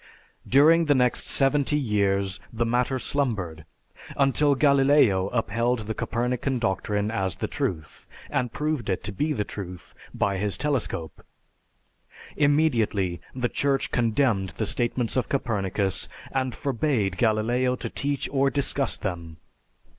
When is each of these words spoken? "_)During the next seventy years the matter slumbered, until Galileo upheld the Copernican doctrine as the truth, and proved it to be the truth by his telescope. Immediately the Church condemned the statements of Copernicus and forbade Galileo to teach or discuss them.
"_)During 0.49 0.85
the 0.85 0.95
next 0.95 1.27
seventy 1.27 1.77
years 1.77 2.39
the 2.51 2.65
matter 2.65 2.97
slumbered, 2.97 3.65
until 4.17 4.55
Galileo 4.55 5.27
upheld 5.27 5.81
the 5.85 5.93
Copernican 5.93 6.57
doctrine 6.57 7.11
as 7.11 7.35
the 7.35 7.47
truth, 7.47 8.07
and 8.31 8.51
proved 8.51 8.89
it 8.89 9.03
to 9.03 9.11
be 9.11 9.31
the 9.31 9.43
truth 9.43 9.93
by 10.11 10.37
his 10.37 10.57
telescope. 10.57 11.23
Immediately 12.35 13.21
the 13.35 13.47
Church 13.49 13.91
condemned 13.91 14.49
the 14.57 14.65
statements 14.65 15.15
of 15.17 15.29
Copernicus 15.29 16.09
and 16.31 16.55
forbade 16.55 17.17
Galileo 17.19 17.75
to 17.75 17.87
teach 17.87 18.27
or 18.31 18.49
discuss 18.49 18.97
them. 18.97 19.37